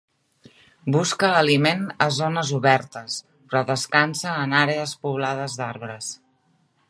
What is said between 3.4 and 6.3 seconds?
però descansa en àrees poblades d'arbres.